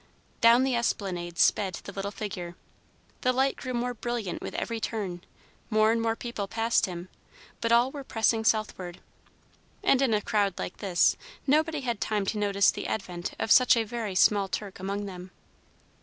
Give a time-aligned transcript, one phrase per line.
[0.41, 2.55] Down the esplanade sped the little figure.
[3.21, 5.23] The light grew more brilliant with every turn;
[5.69, 7.07] more and more people passed him,
[7.61, 8.99] but all were pressing southward.
[9.83, 13.77] And in a crowd like this, nobody had time to notice the advent of such
[13.77, 15.29] a very small Turk among them.